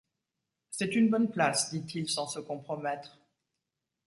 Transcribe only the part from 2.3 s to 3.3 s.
compromettre.